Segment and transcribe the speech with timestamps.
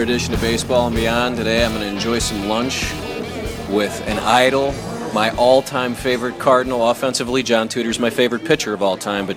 [0.00, 1.36] another edition of Baseball and Beyond.
[1.36, 2.90] Today I'm going to enjoy some lunch
[3.68, 4.72] with an idol,
[5.12, 7.42] my all-time favorite Cardinal offensively.
[7.42, 9.36] John Tudor's my favorite pitcher of all time, but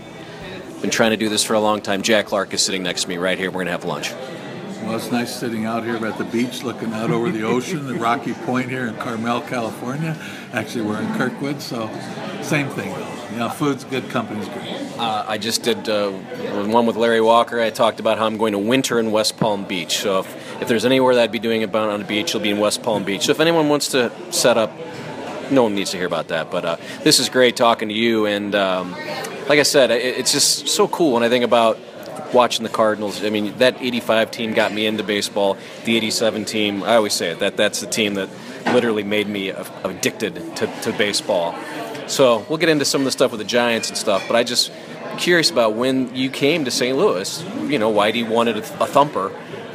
[0.81, 2.01] been trying to do this for a long time.
[2.01, 3.49] Jack Clark is sitting next to me right here.
[3.49, 4.13] We're going to have lunch.
[4.83, 7.95] Well, it's nice sitting out here at the beach looking out over the ocean, the
[7.95, 10.17] Rocky Point here in Carmel, California.
[10.53, 11.89] Actually, we're in Kirkwood, so
[12.41, 12.93] same thing.
[13.33, 14.61] You know, food's good, company's good.
[14.99, 17.59] Uh, I just did uh, one with Larry Walker.
[17.59, 19.97] I talked about how I'm going to winter in West Palm Beach.
[19.97, 22.51] So if, if there's anywhere that I'd be doing it on the beach, it'll be
[22.51, 23.23] in West Palm Beach.
[23.23, 24.71] So if anyone wants to set up,
[25.49, 26.51] no one needs to hear about that.
[26.51, 28.27] But uh, this is great talking to you.
[28.27, 28.91] And um,
[29.49, 31.79] like I said, it, it's just so cool when I think about
[32.35, 33.23] watching the Cardinals.
[33.23, 35.57] I mean, that 85 team got me into baseball.
[35.85, 38.29] The 87 team, I always say it, that that's the team that
[38.67, 41.55] literally made me addicted to, to baseball.
[42.07, 44.43] So we'll get into some of the stuff with the Giants and stuff, but I
[44.43, 44.71] just
[45.17, 46.97] curious about when you came to St.
[46.97, 47.43] Louis.
[47.67, 49.31] You know, Whitey wanted a, a thumper,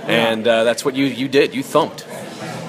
[0.07, 1.55] and uh, that's what you you did.
[1.55, 2.07] You thumped.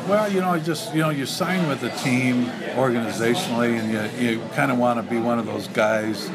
[0.07, 4.41] Well, you know, just you know, you sign with the team organizationally, and you you
[4.55, 6.27] kind of want to be one of those guys,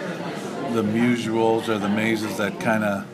[0.73, 3.07] the Musials or the Mazes that kind of.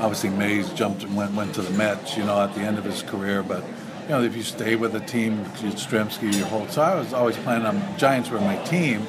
[0.00, 2.84] Obviously, Mays jumped and went went to the Mets, you know, at the end of
[2.84, 3.62] his career, but
[4.04, 6.66] you know, if you stay with the team, Yastrzemski your whole.
[6.68, 9.06] So I was always planning on Giants were my team,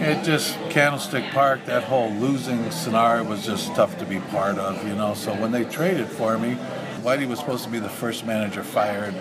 [0.00, 4.86] it just Candlestick Park, that whole losing scenario was just tough to be part of,
[4.86, 5.14] you know.
[5.14, 6.56] So when they traded for me,
[7.02, 9.14] Whitey was supposed to be the first manager fired.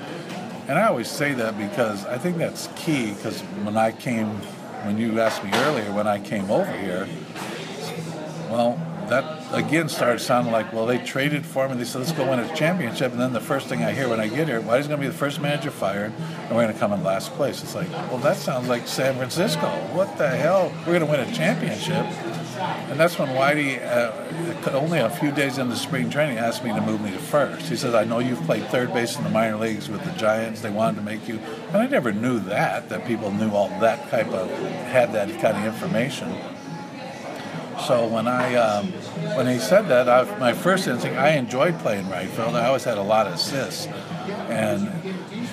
[0.67, 4.27] And I always say that because I think that's key because when I came,
[4.85, 7.07] when you asked me earlier, when I came over here,
[8.49, 11.75] well, that again started sounding like, well, they traded for me.
[11.75, 13.11] They said, let's go win a championship.
[13.11, 15.07] And then the first thing I hear when I get here, Whitey's going to be
[15.07, 17.61] the first manager fired, and we're going to come in last place.
[17.63, 19.67] It's like, well, that sounds like San Francisco.
[19.93, 20.71] What the hell?
[20.79, 22.05] We're going to win a championship.
[22.61, 26.81] And that's when Whitey, uh, only a few days into spring training, asked me to
[26.81, 27.67] move me to first.
[27.67, 30.61] He says, I know you've played third base in the minor leagues with the Giants.
[30.61, 31.39] They wanted to make you.
[31.69, 35.57] And I never knew that, that people knew all that type of, had that kind
[35.57, 36.31] of information.
[37.87, 38.87] So when I um,
[39.35, 42.55] when he said that, I, my first instinct, I enjoyed playing right field.
[42.55, 43.87] I always had a lot of assists,
[44.49, 44.87] and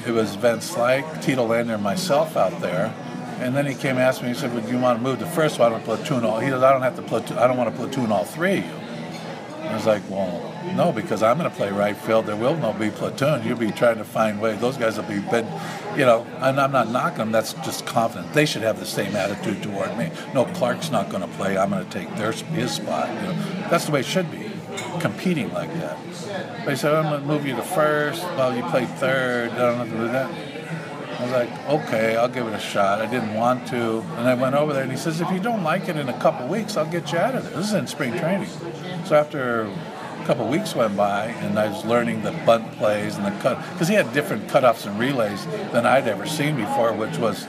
[0.07, 2.95] it was Vince Slyke, Tito Landrum, and myself out there.
[3.41, 4.29] And then he came and asked me.
[4.29, 5.59] He said, "Would you want to move to first?
[5.59, 7.39] Why don't platoon all?" He said, "I don't have to platoon.
[7.39, 8.88] I don't want to platoon all three of you."
[9.69, 12.27] I was like, "Well, no, because I'm going to play right field.
[12.27, 13.47] There will no be platoon.
[13.47, 14.61] You'll be trying to find ways.
[14.61, 15.45] Those guys will be, but
[15.97, 17.33] you know, and I'm not knocking them.
[17.33, 18.33] That's just confident.
[18.33, 20.11] They should have the same attitude toward me.
[20.35, 21.57] No, Clark's not going to play.
[21.57, 23.09] I'm going to take their his spot.
[23.09, 23.33] You know,
[23.71, 24.51] that's the way it should be.
[25.01, 25.99] Competing like that.
[26.65, 28.23] They said, I'm going to move you to first.
[28.23, 29.51] Well, you played third.
[29.53, 30.59] I don't have to do that.
[31.19, 33.01] I was like, okay, I'll give it a shot.
[33.01, 34.03] I didn't want to.
[34.19, 36.19] And I went over there and he says, if you don't like it in a
[36.21, 37.55] couple weeks, I'll get you out of there.
[37.55, 38.49] This is in spring training.
[39.05, 43.25] So after a couple weeks went by, and I was learning the bunt plays and
[43.25, 47.17] the cut because he had different cutoffs and relays than I'd ever seen before, which
[47.19, 47.47] was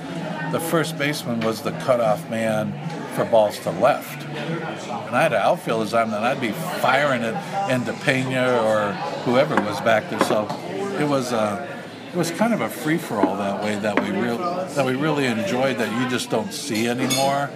[0.51, 2.71] the first baseman was the cutoff man
[3.15, 4.25] for balls to left.
[4.25, 7.35] And I had an outfield design, and I'd be firing it
[7.69, 8.93] into Pena or
[9.23, 10.19] whoever was back there.
[10.21, 10.47] So
[10.99, 11.33] it was.
[11.33, 11.75] Uh,
[12.09, 14.95] it was kind of a free for all that way that we real that we
[14.95, 17.51] really enjoyed that you just don't see anymore.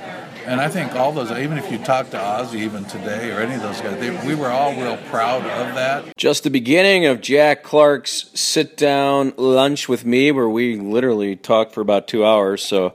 [0.45, 3.55] And I think all those, even if you talk to Ozzie even today or any
[3.55, 6.15] of those guys, they, we were all real proud of that.
[6.17, 11.73] Just the beginning of Jack Clark's sit down lunch with me, where we literally talked
[11.73, 12.61] for about two hours.
[12.61, 12.93] So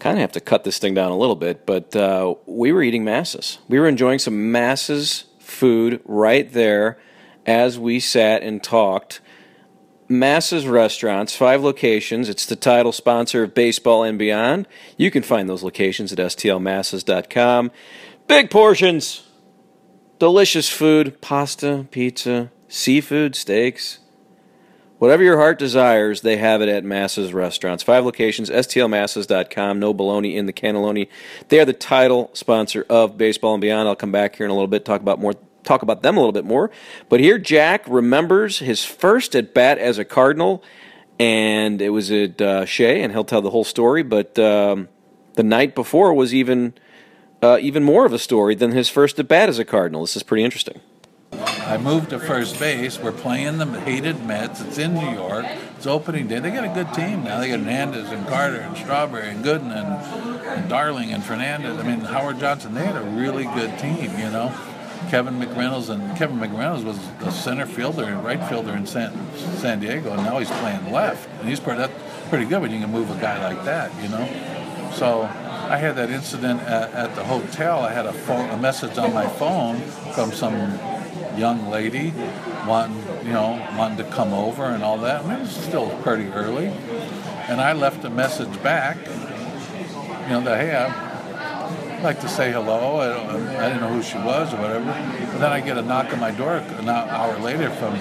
[0.00, 1.66] kind of have to cut this thing down a little bit.
[1.66, 3.58] But uh, we were eating masses.
[3.68, 6.98] We were enjoying some masses food right there
[7.46, 9.20] as we sat and talked.
[10.08, 12.28] Masses Restaurants, five locations.
[12.28, 14.66] It's the title sponsor of Baseball and Beyond.
[14.96, 17.70] You can find those locations at stlmasses.com.
[18.26, 19.28] Big portions,
[20.18, 23.98] delicious food, pasta, pizza, seafood, steaks.
[24.98, 27.84] Whatever your heart desires, they have it at Masses Restaurants.
[27.84, 29.78] Five locations, stlmasses.com.
[29.78, 31.08] No baloney in the cannelloni.
[31.48, 33.88] They are the title sponsor of Baseball and Beyond.
[33.88, 36.20] I'll come back here in a little bit, talk about more talk about them a
[36.20, 36.70] little bit more.
[37.08, 40.62] But here, Jack remembers his first at bat as a Cardinal,
[41.18, 44.02] and it was at uh, Shea, and he'll tell the whole story.
[44.02, 44.88] But um,
[45.34, 46.74] the night before was even
[47.42, 50.02] uh, even more of a story than his first at bat as a Cardinal.
[50.02, 50.80] This is pretty interesting.
[51.32, 52.98] I moved to first base.
[52.98, 54.62] We're playing the hated Mets.
[54.62, 55.44] It's in New York.
[55.76, 56.38] It's opening day.
[56.38, 57.38] They got a good team now.
[57.40, 61.78] They got Hernandez and Carter and Strawberry and Gooden and, and Darling and Fernandez.
[61.78, 62.74] I mean, Howard Johnson.
[62.74, 64.52] They had a really good team, you know.
[65.08, 69.12] Kevin McReynolds, and Kevin McReynolds was the center fielder and right fielder in San,
[69.56, 72.80] San Diego, and now he's playing left, and he's pretty, that's pretty good when you
[72.80, 74.26] can move a guy like that, you know.
[74.92, 77.80] So I had that incident at, at the hotel.
[77.80, 79.80] I had a phone, a message on my phone
[80.14, 80.54] from some
[81.38, 82.12] young lady
[82.66, 82.96] wanting,
[83.26, 85.24] you know, wanting to come over and all that.
[85.24, 86.66] And it was still pretty early.
[87.48, 91.07] And I left a message back, you know, that, hey, I'd
[92.02, 92.96] like to say hello.
[92.96, 94.84] I, I didn't know who she was or whatever.
[94.84, 97.98] But then I get a knock on my door an hour later from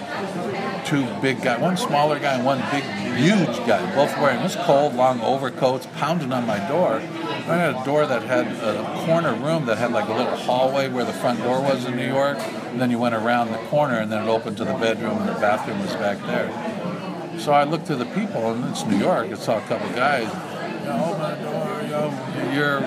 [0.86, 2.84] two big guys, one smaller guy and one big,
[3.18, 6.96] huge guy, both wearing this cold, long overcoats, pounding on my door.
[6.96, 10.90] I had a door that had a corner room that had like a little hallway
[10.90, 12.38] where the front door was in New York.
[12.40, 15.30] And then you went around the corner and then it opened to the bedroom and
[15.30, 16.78] the bathroom was back there.
[17.40, 19.30] So I looked to the people, and it's New York.
[19.30, 20.28] I saw a couple guys.
[20.80, 21.82] You know, open the door.
[21.84, 22.80] You know, you're,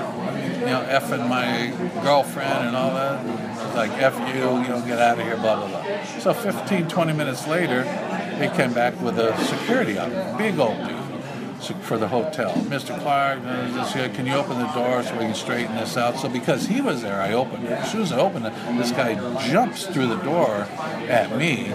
[0.60, 1.70] you know, effing my
[2.02, 3.24] girlfriend and all that.
[3.66, 4.42] It's like F you.
[4.42, 5.36] You know, get out of here.
[5.36, 6.04] Blah blah blah.
[6.18, 7.84] So 15, 20 minutes later,
[8.38, 11.00] they came back with a security on, big old dude
[11.82, 12.52] for the hotel.
[12.54, 12.98] Mr.
[13.00, 16.18] Clark, uh, can you open the door so we can straighten this out?
[16.18, 17.72] So because he was there, I opened it.
[17.72, 19.14] As soon as I opened it, this guy
[19.46, 20.66] jumps through the door
[21.08, 21.72] at me.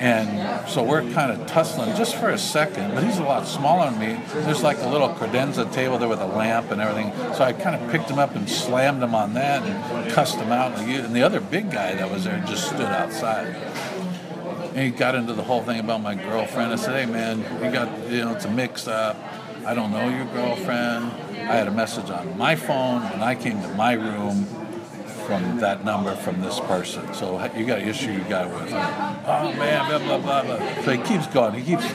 [0.00, 3.90] And so we're kind of tussling just for a second, but he's a lot smaller
[3.90, 4.18] than me.
[4.32, 7.12] There's like a little credenza table there with a lamp and everything.
[7.34, 10.52] So I kind of picked him up and slammed him on that and cussed him
[10.52, 10.72] out.
[10.78, 13.48] And the other big guy that was there just stood outside.
[14.74, 16.72] And he got into the whole thing about my girlfriend.
[16.72, 19.18] I said, hey man, you got, you know, it's a mix up.
[19.66, 21.12] I don't know your girlfriend.
[21.40, 24.46] I had a message on my phone when I came to my room
[25.30, 27.14] from that number from this person.
[27.14, 28.72] So you got an issue you got with.
[28.72, 30.82] Oh man, blah blah blah blah.
[30.82, 31.54] So he keeps going.
[31.54, 31.86] He keeps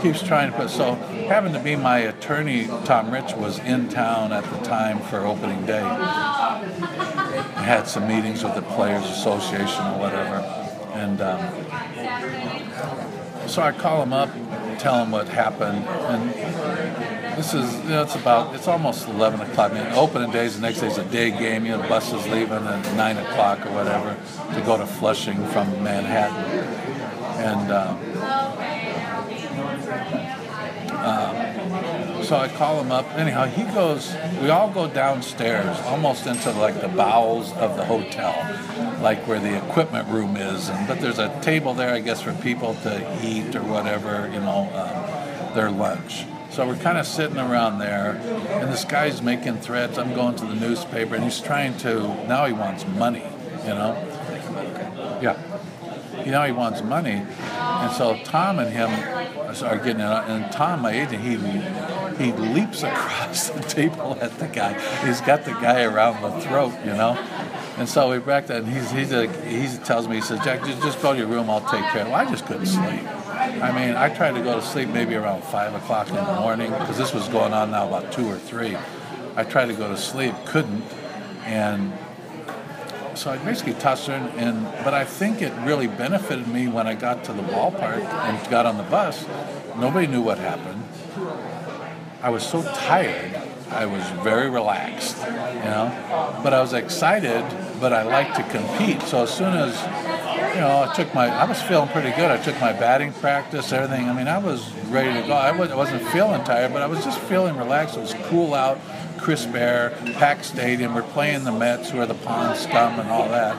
[0.00, 0.70] keeps trying to put.
[0.70, 0.94] So
[1.26, 5.66] having to be my attorney, Tom Rich was in town at the time for opening
[5.66, 5.82] day.
[7.64, 10.36] had some meetings with the Players Association or whatever,
[10.94, 11.20] and.
[11.20, 11.40] Um,
[13.48, 14.30] so I call him up,
[14.78, 19.72] tell him what happened, and this is you know it's about it's almost 11 o'clock.
[19.72, 21.64] I mean, opening days, the next day's a day game.
[21.64, 24.16] You know, buses leaving at 9 o'clock or whatever
[24.54, 26.44] to go to Flushing from Manhattan,
[27.44, 27.70] and.
[27.70, 27.96] Uh,
[31.04, 33.04] uh, so I call him up.
[33.14, 34.14] Anyhow, he goes.
[34.40, 38.32] We all go downstairs, almost into like the bowels of the hotel,
[39.02, 40.70] like where the equipment room is.
[40.70, 44.40] And but there's a table there, I guess, for people to eat or whatever, you
[44.40, 46.24] know, um, their lunch.
[46.54, 49.98] So we're kind of sitting around there, and this guy's making threats.
[49.98, 52.06] I'm going to the newspaper, and he's trying to.
[52.28, 53.24] Now he wants money,
[53.62, 55.18] you know.
[55.20, 55.36] Yeah.
[56.24, 60.24] You know he wants money, and so Tom and him are getting it.
[60.28, 64.78] And Tom, my agent, he he leaps across the table at the guy.
[65.04, 67.14] He's got the guy around the throat, you know.
[67.78, 70.64] And so we back that, and he's he's a, he tells me, he says, Jack,
[70.64, 71.50] just, just go to your room.
[71.50, 72.10] I'll take care of it.
[72.10, 73.02] Well, I just couldn't sleep.
[73.44, 76.70] I mean, I tried to go to sleep maybe around five o'clock in the morning
[76.70, 78.76] because this was going on now about two or three.
[79.36, 80.82] I tried to go to sleep, couldn't,
[81.44, 81.92] and
[83.14, 86.94] so I basically tossed her, and but I think it really benefited me when I
[86.94, 89.26] got to the ballpark and got on the bus.
[89.76, 90.82] Nobody knew what happened.
[92.22, 93.40] I was so tired.
[93.70, 97.44] I was very relaxed, you know, but I was excited.
[97.80, 99.02] But I like to compete.
[99.02, 99.74] So as soon as
[100.54, 102.30] you know, I took my, I was feeling pretty good.
[102.30, 104.08] I took my batting practice, everything.
[104.08, 105.34] I mean, I was ready to go.
[105.34, 107.96] I wasn't feeling tired, but I was just feeling relaxed.
[107.96, 108.78] It was cool out,
[109.18, 110.94] crisp air, packed stadium.
[110.94, 113.56] We're playing the Mets, who are the pond scum and all that.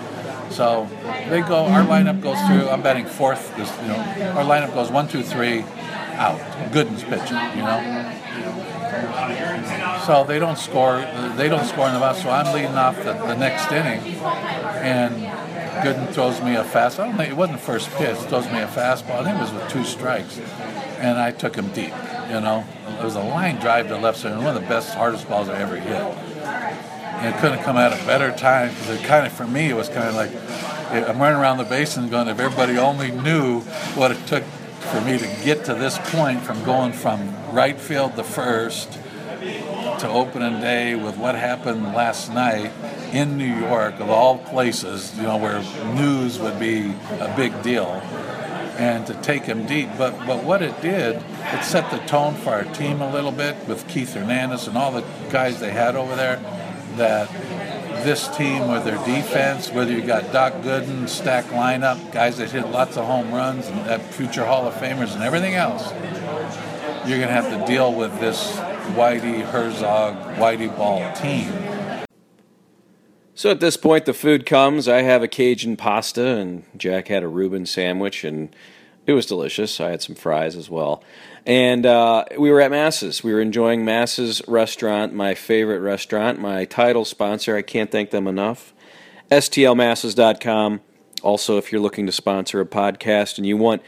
[0.51, 0.87] So
[1.29, 1.65] they go.
[1.65, 2.69] Our lineup goes through.
[2.69, 3.55] I'm batting fourth.
[3.57, 5.61] This, you know, our lineup goes one, two, three,
[6.13, 6.39] out.
[6.71, 7.37] Gooden's pitching.
[7.57, 8.11] You know.
[10.05, 11.01] So they don't score.
[11.35, 12.21] They don't score in the box.
[12.21, 13.99] So I'm leading off the, the next inning,
[14.79, 15.34] and
[15.83, 16.99] Gooden throws me a fast.
[16.99, 18.17] I don't think it wasn't first pitch.
[18.17, 19.21] Throws me a fastball.
[19.21, 20.39] I think it was with two strikes,
[20.99, 21.93] and I took him deep.
[22.29, 25.27] You know, it was a line drive to left center, one of the best, hardest
[25.29, 26.01] balls I ever hit.
[26.01, 29.75] And it couldn't come at a better time because it kind of, for me, it
[29.75, 30.31] was kind of like
[30.91, 33.61] eh, I'm running around the basin going, if everybody only knew
[33.95, 38.15] what it took for me to get to this point from going from right field
[38.15, 38.91] to first
[39.99, 42.71] to opening day with what happened last night
[43.13, 45.61] in New York, of all places, you know, where
[45.95, 47.87] news would be a big deal,
[48.77, 49.89] and to take him deep.
[49.97, 53.55] But but what it did, it set the tone for our team a little bit
[53.67, 56.37] with Keith Hernandez and all the guys they had over there.
[56.97, 57.29] That
[58.03, 62.67] this team with their defense, whether you got Doc Gooden, stack lineup, guys that hit
[62.67, 65.91] lots of home runs, and that future Hall of Famers, and everything else,
[67.07, 68.55] you're going to have to deal with this
[68.95, 71.51] Whitey Herzog, Whitey Ball team
[73.35, 74.87] so at this point, the food comes.
[74.87, 78.55] I have a Cajun pasta, and Jack had a Reuben sandwich, and
[79.05, 79.79] it was delicious.
[79.79, 81.03] I had some fries as well.
[81.45, 83.23] And uh, we were at Masses.
[83.23, 87.55] We were enjoying Masses Restaurant, my favorite restaurant, my title sponsor.
[87.55, 88.73] I can't thank them enough.
[89.29, 90.81] STLmasses.com.
[91.21, 93.81] Also, if you're looking to sponsor a podcast and you want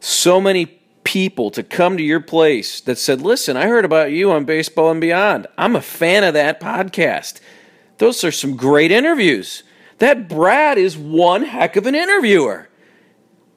[0.00, 0.66] so many
[1.04, 4.90] people to come to your place that said, Listen, I heard about you on Baseball
[4.90, 5.46] and Beyond.
[5.56, 7.40] I'm a fan of that podcast.
[8.00, 9.62] Those are some great interviews.
[9.98, 12.70] That Brad is one heck of an interviewer.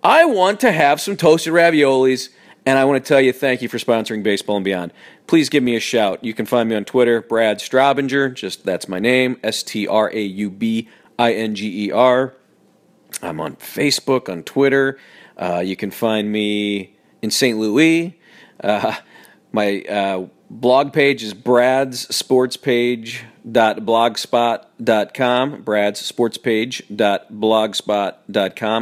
[0.03, 2.27] I want to have some toasted raviolis,
[2.65, 4.91] and I want to tell you thank you for sponsoring Baseball and Beyond.
[5.27, 6.21] Please give me a shout.
[6.25, 8.33] You can find me on Twitter, Brad Straubinger.
[8.33, 12.35] Just that's my name, S T R A U B I N G E R.
[13.21, 14.99] I'm on Facebook, on Twitter.
[15.37, 17.57] Uh, you can find me in St.
[17.57, 18.19] Louis.
[18.61, 18.97] Uh,
[19.53, 22.57] my uh, blog page is Brad's Sports
[25.63, 26.37] brad's sports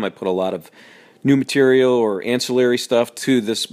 [0.04, 0.70] i put a lot of
[1.24, 3.72] new material or ancillary stuff to this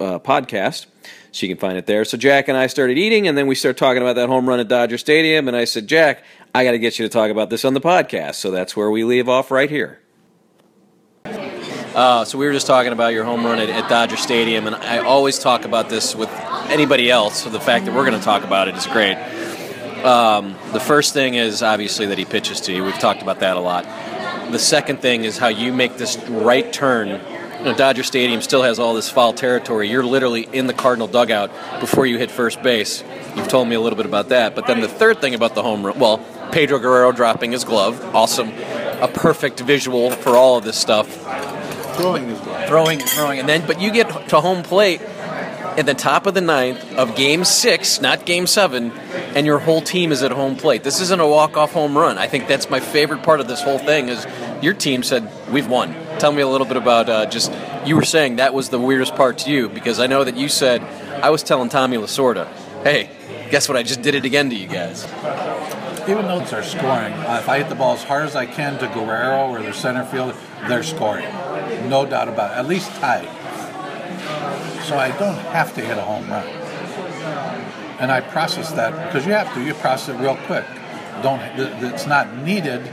[0.00, 0.86] uh, podcast
[1.30, 2.04] so you can find it there.
[2.04, 4.60] So jack and i started eating and then we started talking about that home run
[4.60, 7.50] at dodger stadium and i said jack i got to get you to talk about
[7.50, 8.36] this on the podcast.
[8.36, 10.00] So that's where we leave off right here
[11.98, 14.76] uh, so we were just talking about your home run at, at, Dodger Stadium, and
[14.76, 16.30] I always talk about this with
[16.70, 17.42] anybody else.
[17.42, 19.16] So the fact that we're going to talk about it is great.
[20.04, 22.84] Um, the first thing is obviously that he pitches to you.
[22.84, 23.82] We've talked about that a lot.
[24.52, 27.08] The second thing is how you make this right turn.
[27.08, 29.90] You know, Dodger Stadium still has all this foul territory.
[29.90, 31.50] You're literally in the Cardinal dugout
[31.80, 33.02] before you hit first base.
[33.34, 34.54] You've told me a little bit about that.
[34.54, 38.00] But then the third thing about the home run, well, Pedro Guerrero dropping his glove,
[38.14, 41.26] awesome, a perfect visual for all of this stuff.
[41.98, 42.68] Throwing his glove.
[42.68, 46.40] Throwing, throwing, and then but you get to home plate at the top of the
[46.40, 48.90] ninth of game six, not game seven,
[49.36, 50.82] and your whole team is at home plate.
[50.82, 52.18] This isn't a walk-off home run.
[52.18, 54.26] I think that's my favorite part of this whole thing is
[54.60, 55.94] your team said, we've won.
[56.18, 57.52] Tell me a little bit about uh, just,
[57.86, 60.48] you were saying that was the weirdest part to you, because I know that you
[60.48, 60.82] said,
[61.22, 62.48] I was telling Tommy Lasorda,
[62.82, 63.10] hey,
[63.50, 65.04] guess what, I just did it again to you guys.
[66.08, 68.78] Even though they're scoring, uh, if I hit the ball as hard as I can
[68.78, 70.34] to Guerrero or the center field,
[70.66, 71.26] they're scoring.
[71.88, 72.58] No doubt about it.
[72.58, 73.28] At least tied
[74.88, 76.46] so I don't have to hit a home run.
[78.00, 79.62] And I process that because you have to.
[79.62, 80.64] You process it real quick.
[81.22, 81.40] Don't.
[81.92, 82.84] It's not needed.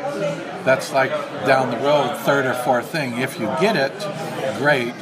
[0.65, 1.11] That's like
[1.45, 3.19] down the road, third or fourth thing.
[3.19, 3.93] If you get it,
[4.57, 4.93] great.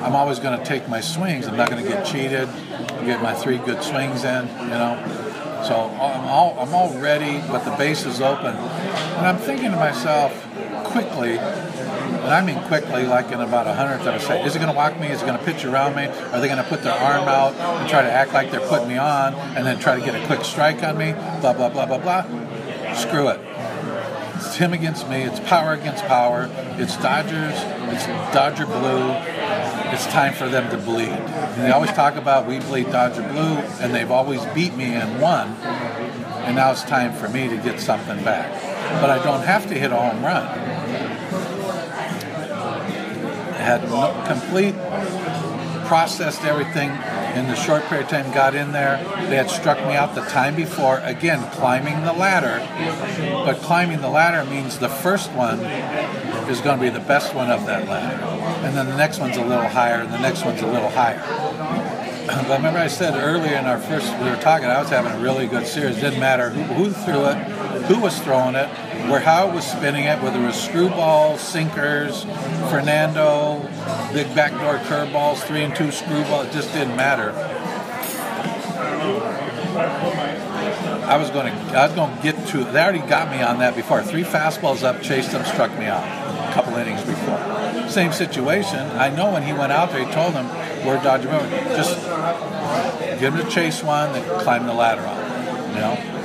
[0.00, 1.46] I'm always going to take my swings.
[1.46, 2.48] I'm not going to get cheated.
[3.04, 4.46] Get my three good swings in.
[4.46, 5.64] You know.
[5.66, 9.76] So I'm all I'm all ready, but the base is open, and I'm thinking to
[9.76, 10.32] myself
[10.84, 11.36] quickly
[12.14, 14.46] and I mean quickly, like in about a hundredth of a second.
[14.46, 15.08] Is it going to walk me?
[15.08, 16.06] Is it going to pitch around me?
[16.06, 18.88] Are they going to put their arm out and try to act like they're putting
[18.88, 21.12] me on and then try to get a quick strike on me?
[21.40, 22.22] Blah, blah, blah, blah, blah.
[22.94, 23.40] Screw it.
[24.36, 25.22] It's him against me.
[25.22, 26.48] It's power against power.
[26.78, 27.54] It's Dodgers.
[27.92, 29.12] It's Dodger blue.
[29.90, 31.08] It's time for them to bleed.
[31.08, 35.20] And they always talk about we bleed Dodger blue, and they've always beat me and
[35.20, 35.48] won.
[36.44, 38.52] And now it's time for me to get something back.
[39.00, 40.77] But I don't have to hit a home run
[43.68, 44.74] had complete
[45.86, 46.90] processed everything
[47.36, 48.96] in the short period of time got in there.
[49.28, 50.98] They had struck me out the time before.
[51.00, 52.58] Again climbing the ladder.
[53.44, 55.60] But climbing the ladder means the first one
[56.50, 58.22] is going to be the best one of that ladder.
[58.66, 61.22] And then the next one's a little higher and the next one's a little higher.
[62.28, 65.18] But remember i said earlier in our first we were talking i was having a
[65.18, 65.96] really good series.
[65.96, 67.36] It didn't matter who, who threw it
[67.86, 68.68] who was throwing it
[69.06, 72.24] where Howard was spinning it, whether it was screwballs, sinkers,
[72.70, 73.60] Fernando,
[74.12, 77.32] big backdoor curveballs, three and two screwball, it just didn't matter.
[81.06, 82.64] I was going to, I was going to get to.
[82.64, 84.02] They already got me on that before.
[84.02, 86.04] Three fastballs up, chased them, struck me out.
[86.04, 87.88] A couple innings before.
[87.88, 88.78] Same situation.
[88.78, 90.46] I know when he went out there, he told them,
[90.86, 91.30] "We're Dodger
[91.74, 91.98] Just
[93.20, 96.17] give him to chase one, then climb the ladder on." You know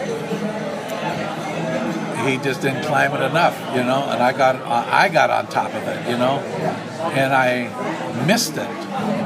[2.28, 4.04] he just didn't climb it enough, you know.
[4.10, 6.40] And I got I got on top of it, you know,
[7.14, 8.70] and I missed it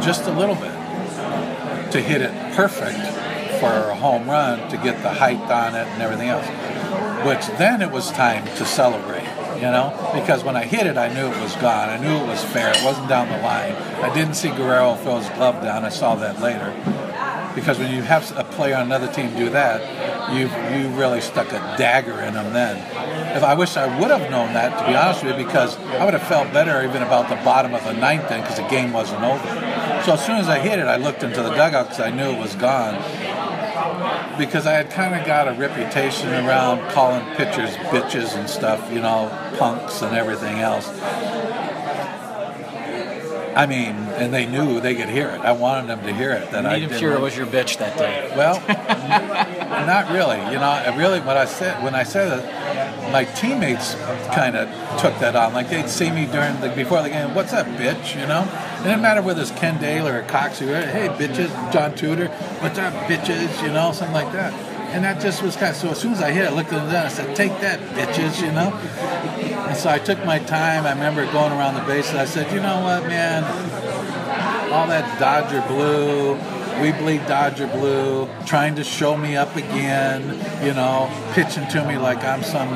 [0.02, 0.74] just a little bit
[1.92, 3.00] to hit it perfect
[3.60, 6.48] for a home run to get the height on it and everything else.
[7.26, 11.14] Which then it was time to celebrate, you know, because when I hit it, I
[11.14, 11.90] knew it was gone.
[11.90, 12.70] I knew it was fair.
[12.70, 13.74] It wasn't down the line.
[14.02, 15.84] I didn't see Guerrero throw his glove down.
[15.84, 16.72] I saw that later.
[17.56, 19.82] Because when you have a player on another team do that,
[20.32, 22.78] you you really stuck a dagger in them then.
[23.36, 26.06] If I wish I would have known that, to be honest with you, because I
[26.06, 28.94] would have felt better even about the bottom of the ninth then, because the game
[28.94, 29.48] wasn't over.
[30.06, 32.32] So as soon as I hit it, I looked into the dugout because I knew
[32.32, 32.96] it was gone.
[34.38, 39.02] Because I had kind of got a reputation around calling pitchers bitches and stuff, you
[39.02, 40.88] know, punks and everything else.
[43.58, 45.42] I mean, and they knew they could hear it.
[45.42, 46.52] I wanted them to hear it.
[46.52, 48.32] That I Pure was your bitch that day.
[48.38, 48.60] Well,
[49.88, 50.38] not really.
[50.54, 53.96] You know, really, what I said when I said it, my teammates
[54.36, 54.70] kind of
[55.02, 55.54] took that on.
[55.54, 57.34] Like they'd see me during the before the game.
[57.34, 58.20] What's up, bitch?
[58.20, 58.44] You know.
[58.82, 60.60] It didn't matter whether it's Ken Dayley or Cox.
[60.60, 62.28] Hey, bitches, John Tudor.
[62.60, 63.64] What's up, bitches?
[63.64, 64.54] You know, something like that.
[64.94, 65.90] And that just was kind of so.
[65.90, 67.80] As soon as I hit it, I looked at them and I said, "Take that,
[67.98, 68.72] bitches," you know.
[69.68, 70.86] And so I took my time.
[70.86, 73.44] I remember going around the base and I said, "You know what, man?
[74.72, 76.36] All that Dodger blue,
[76.82, 80.24] we bleed Dodger blue, trying to show me up again,
[80.64, 82.70] you know, pitching to me like I'm some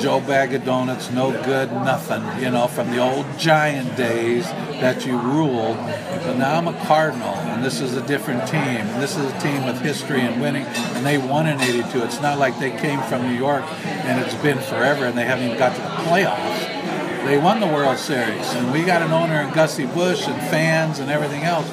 [0.00, 4.46] Joe Bag of Donuts, no good, nothing, you know, from the old Giant days
[4.80, 5.76] that you ruled.
[5.76, 8.60] But now I'm a Cardinal, and this is a different team.
[8.62, 12.02] And this is a team with history and winning, and they won in 82.
[12.02, 15.44] It's not like they came from New York and it's been forever and they haven't
[15.44, 17.24] even got to the playoffs.
[17.26, 20.98] They won the World Series, and we got an owner in Gussie Busch and fans
[20.98, 21.70] and everything else.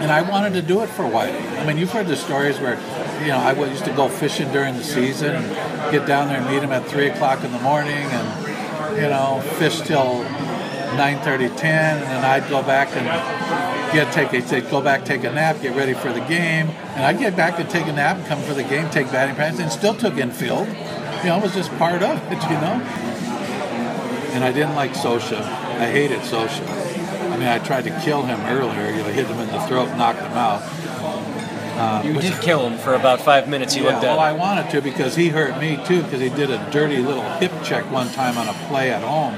[0.00, 1.58] And I wanted to do it for Whitey.
[1.58, 2.76] I mean, you've heard the stories where
[3.20, 6.50] you know, I used to go fishing during the season, and get down there and
[6.50, 10.24] meet him at three o'clock in the morning, and you know, fish till
[10.96, 13.06] 9:30, 10, and then I'd go back and
[13.92, 17.18] get take a go back, take a nap, get ready for the game, and I'd
[17.18, 19.94] get back and take a nap, come for the game, take batting practice, and still
[19.94, 20.66] took infield.
[20.68, 22.80] You know, it was just part of it, you know.
[24.34, 25.40] And I didn't like Scioscia.
[25.40, 26.68] I hated Scioscia.
[27.30, 28.90] I mean, I tried to kill him earlier.
[28.90, 30.62] You know, hit him in the throat, knocked him out.
[31.76, 33.74] Uh, you did kill him for about five minutes.
[33.74, 34.16] You yeah, looked at.
[34.16, 37.28] Well, I wanted to because he hurt me too because he did a dirty little
[37.38, 39.34] hip check one time on a play at home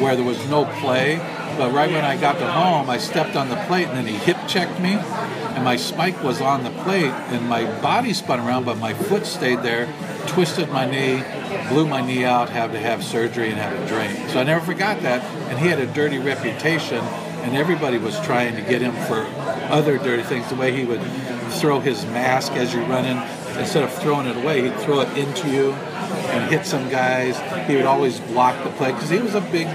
[0.00, 1.16] where there was no play.
[1.56, 4.14] But right when I got to home, I stepped on the plate and then he
[4.14, 8.64] hip checked me, and my spike was on the plate and my body spun around,
[8.64, 9.92] but my foot stayed there,
[10.26, 11.22] twisted my knee,
[11.68, 14.28] blew my knee out, had to have surgery and have it drain.
[14.28, 15.22] So I never forgot that.
[15.48, 16.98] And he had a dirty reputation,
[17.42, 19.26] and everybody was trying to get him for
[19.72, 20.48] other dirty things.
[20.48, 21.00] The way he would
[21.48, 23.16] throw his mask as you run in.
[23.58, 27.36] Instead of throwing it away, he'd throw it into you and hit some guys.
[27.68, 29.66] He would always block the play because he was a big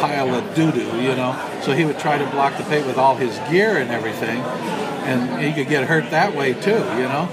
[0.00, 1.34] pile of doo doo, you know.
[1.62, 5.42] So he would try to block the play with all his gear and everything, and
[5.42, 7.28] he could get hurt that way too, you know.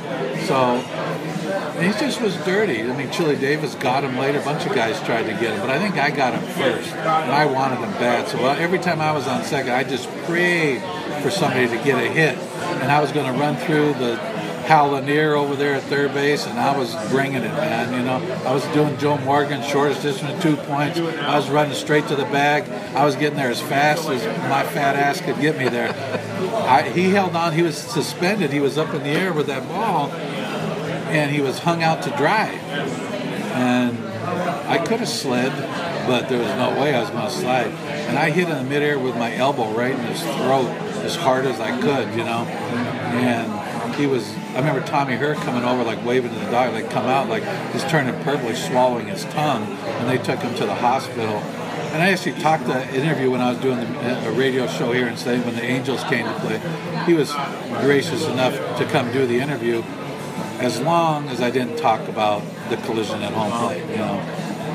[0.47, 0.81] So
[1.79, 2.81] he just was dirty.
[2.83, 4.39] I mean, Chili Davis got him later.
[4.39, 6.91] A bunch of guys tried to get him, but I think I got him first,
[6.93, 8.27] and I wanted him bad.
[8.27, 10.81] So every time I was on second, I just prayed
[11.21, 12.37] for somebody to get a hit
[12.81, 14.15] and I was going to run through the
[14.65, 17.93] Hal Lanier over there at third base, and I was bringing it, man.
[17.93, 20.97] You know, I was doing Joe Morgan, shortest distance, two points.
[20.99, 22.69] I was running straight to the bag.
[22.95, 25.89] I was getting there as fast as my fat ass could get me there.
[26.67, 27.53] I, he held on.
[27.53, 28.51] He was suspended.
[28.51, 30.09] He was up in the air with that ball,
[31.11, 32.47] and he was hung out to dry.
[33.53, 33.97] And
[34.67, 35.51] I could have slid,
[36.07, 37.67] but there was no way I was going to slide.
[37.67, 40.69] And I hit him in the midair with my elbow right in his throat
[41.03, 42.45] as hard as I could, you know.
[42.45, 46.89] And he was, I remember Tommy Herr coming over, like waving to the dog, like
[46.89, 47.43] come out, like
[47.73, 49.63] he's turning purple, swallowing his tongue.
[49.63, 51.35] And they took him to the hospital.
[51.91, 54.65] And I actually talked to an interview when I was doing the, uh, a radio
[54.65, 56.61] show here in State when the Angels came to play.
[57.05, 57.33] He was
[57.81, 59.83] gracious enough to come do the interview
[60.59, 64.17] as long as I didn't talk about the collision at home plate, you know,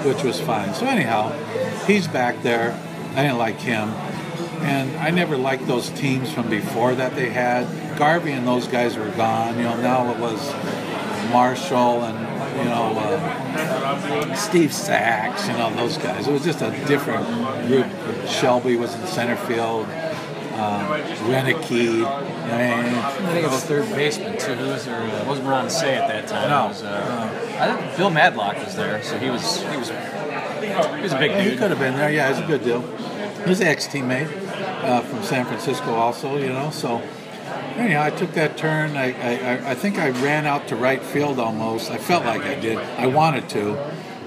[0.04, 0.74] which was fine.
[0.74, 1.32] So anyhow,
[1.86, 2.72] he's back there.
[3.14, 3.88] I didn't like him.
[4.60, 7.98] And I never liked those teams from before that they had.
[7.98, 9.56] Garvey and those guys were gone.
[9.56, 10.52] You know, now it was
[11.30, 12.18] Marshall and,
[12.58, 16.26] you know, uh, Steve Sax, you know, those guys.
[16.26, 17.26] It was just a different
[17.66, 17.86] group.
[18.26, 19.86] Shelby was in center field.
[20.56, 20.86] Um,
[21.28, 22.04] Roenicke.
[22.04, 24.54] I mean, I think it was third baseman too.
[24.54, 25.02] Who was there?
[25.02, 26.48] Uh, wasn't Ron Cey at that time.
[26.48, 26.68] No.
[26.68, 31.12] Was, uh, I think Bill Madlock was there, so he was he was he was
[31.12, 31.52] a big yeah, dude.
[31.52, 32.10] he could have been there.
[32.10, 32.82] Yeah, he's a good deal.
[33.46, 34.28] An ex-teammate
[34.82, 36.36] uh, from San Francisco, also.
[36.36, 37.02] You know, so
[37.76, 38.96] anyhow, I took that turn.
[38.96, 41.90] I, I I think I ran out to right field almost.
[41.90, 42.78] I felt like I did.
[42.78, 43.76] I wanted to.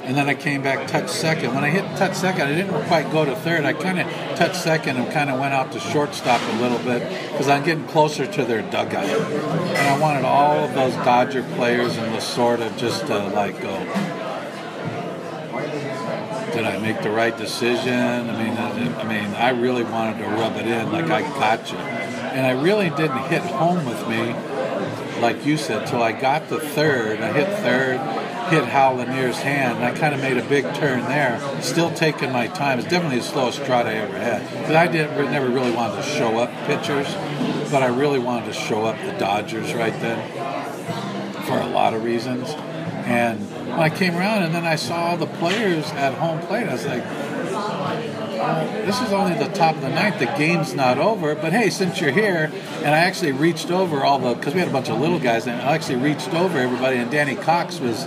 [0.09, 1.53] And then I came back, touch second.
[1.53, 3.63] When I hit touch second, I didn't quite go to third.
[3.63, 7.07] I kind of touched second and kind of went out to shortstop a little bit
[7.31, 9.05] because I'm getting closer to their dugout.
[9.05, 13.77] And I wanted all of those Dodger players and Lasorda just to like go.
[16.53, 18.31] Did I make the right decision?
[18.31, 18.57] I mean,
[18.97, 22.59] I mean, I really wanted to rub it in, like I got you, and I
[22.59, 24.33] really didn't hit home with me,
[25.21, 27.21] like you said, till I got to third.
[27.21, 27.99] I hit third,
[28.49, 31.39] hit Hal Lanier's hand, and I kind of made a big turn there.
[31.61, 32.79] Still taking my time.
[32.79, 34.67] It's definitely the slowest stride I ever had.
[34.67, 37.13] But I didn't never really wanted to show up pitchers,
[37.71, 40.19] but I really wanted to show up the Dodgers right then
[41.45, 42.49] for a lot of reasons.
[43.05, 46.73] And when I came around and then I saw the players at home plate, I
[46.73, 47.03] was like,
[48.85, 50.19] this is only the top of the ninth.
[50.19, 51.35] The game's not over.
[51.35, 54.69] But hey, since you're here, and I actually reached over all the because we had
[54.69, 58.05] a bunch of little guys, and I actually reached over everybody, and Danny Cox was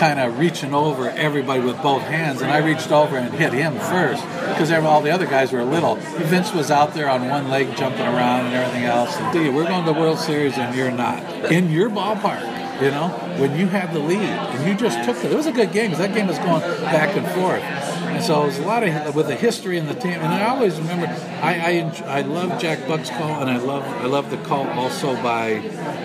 [0.00, 3.74] kind of reaching over everybody with both hands, and I reached over and hit him
[3.74, 5.96] first because all the other guys were little.
[5.96, 9.14] Vince was out there on one leg jumping around and everything else.
[9.18, 12.58] And we're going to the World Series, and you're not in your ballpark.
[12.80, 15.52] You know, when you had the lead and you just took it, it was a
[15.52, 17.62] good game because that game was going back and forth.
[17.62, 20.14] And so it was a lot of with the history and the team.
[20.14, 21.08] And I always remember,
[21.42, 25.14] I I, I love Jack Buck's call, and I love I love the call also
[25.22, 25.58] by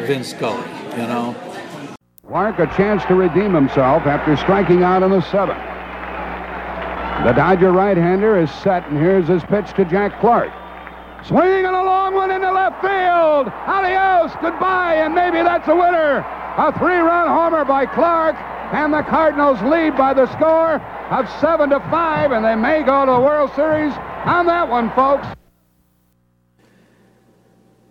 [0.06, 0.70] Vince Scully.
[0.98, 1.55] You know,
[2.36, 5.58] Clark a chance to redeem himself after striking out in the seventh.
[7.24, 10.52] The Dodger right-hander is set, and here's his pitch to Jack Clark.
[11.24, 13.48] Swinging a long one into left field.
[13.48, 16.28] Adios, goodbye, and maybe that's a winner.
[16.58, 18.36] A three-run homer by Clark,
[18.74, 23.06] and the Cardinals lead by the score of seven to five, and they may go
[23.06, 23.94] to the World Series
[24.26, 25.26] on that one, folks.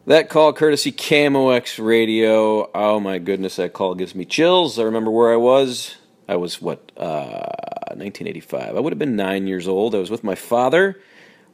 [0.06, 2.70] That call, courtesy KMOX Radio.
[2.74, 4.78] Oh my goodness, that call gives me chills.
[4.78, 5.96] I remember where I was.
[6.28, 7.40] I was what, uh,
[7.88, 8.76] 1985.
[8.76, 9.94] I would have been nine years old.
[9.94, 11.00] I was with my father.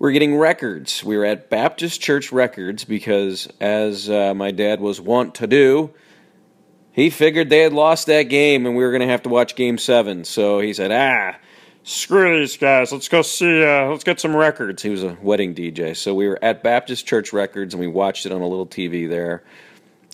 [0.00, 1.04] We are getting records.
[1.04, 5.90] We were at Baptist Church Records because, as uh, my dad was wont to do,
[6.90, 9.54] he figured they had lost that game and we were going to have to watch
[9.54, 10.24] game seven.
[10.24, 11.38] So he said, ah,
[11.82, 12.92] screw these guys.
[12.92, 14.82] Let's go see, uh, let's get some records.
[14.82, 15.96] He was a wedding DJ.
[15.96, 19.08] So we were at Baptist Church Records and we watched it on a little TV
[19.08, 19.42] there.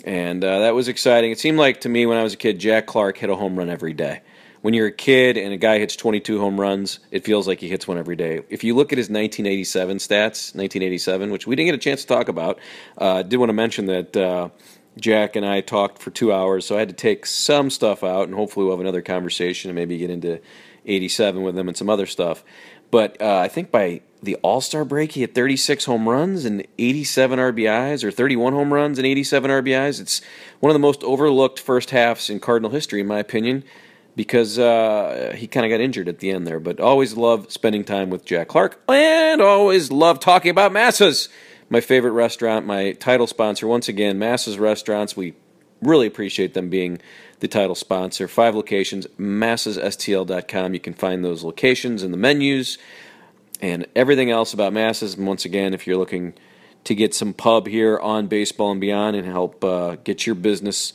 [0.04, 1.30] And uh, that was exciting.
[1.30, 3.56] It seemed like to me when I was a kid, Jack Clark hit a home
[3.56, 4.20] run every day.
[4.62, 7.68] When you're a kid and a guy hits 22 home runs, it feels like he
[7.68, 8.42] hits one every day.
[8.48, 12.08] If you look at his 1987 stats, 1987, which we didn't get a chance to
[12.08, 12.58] talk about,
[13.00, 14.48] uh, I did want to mention that uh,
[14.98, 18.24] Jack and I talked for two hours, so I had to take some stuff out,
[18.24, 20.40] and hopefully we'll have another conversation and maybe get into
[20.86, 22.44] 87 with him and some other stuff.
[22.90, 26.66] But uh, I think by the All Star break, he had 36 home runs and
[26.78, 30.00] 87 RBIs, or 31 home runs and 87 RBIs.
[30.00, 30.20] It's
[30.60, 33.64] one of the most overlooked first halves in Cardinal history, in my opinion,
[34.14, 36.60] because uh, he kind of got injured at the end there.
[36.60, 41.28] But always love spending time with Jack Clark, and always love talking about masses
[41.68, 43.66] my favorite restaurant, my title sponsor.
[43.66, 45.16] Once again, Masses Restaurants.
[45.16, 45.34] We
[45.82, 46.98] really appreciate them being
[47.40, 48.28] the title sponsor.
[48.28, 50.74] Five locations, massesstl.com.
[50.74, 52.76] You can find those locations and the menus
[53.60, 55.14] and everything else about Masses.
[55.14, 56.34] And once again, if you're looking
[56.84, 60.92] to get some pub here on Baseball and Beyond and help uh, get your business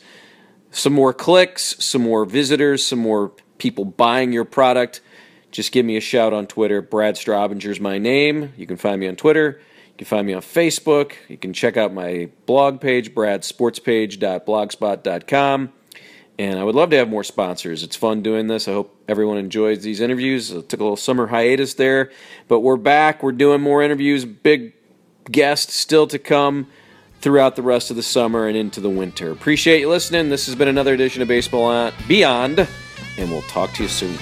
[0.70, 5.02] some more clicks, some more visitors, some more people buying your product,
[5.50, 6.80] just give me a shout on Twitter.
[6.80, 8.54] Brad Straubinger's my name.
[8.56, 9.60] You can find me on Twitter.
[9.88, 11.12] You can find me on Facebook.
[11.28, 15.72] You can check out my blog page, bradsportspage.blogspot.com.
[16.38, 17.82] And I would love to have more sponsors.
[17.82, 18.66] It's fun doing this.
[18.66, 20.50] I hope everyone enjoys these interviews.
[20.50, 22.10] I took a little summer hiatus there,
[22.48, 23.22] but we're back.
[23.22, 24.72] We're doing more interviews, big
[25.30, 26.68] guests still to come
[27.20, 29.30] throughout the rest of the summer and into the winter.
[29.30, 30.30] Appreciate you listening.
[30.30, 32.66] This has been another edition of Baseball Beyond,
[33.18, 34.18] and we'll talk to you soon.